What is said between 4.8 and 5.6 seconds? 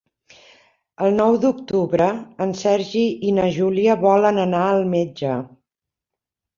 metge.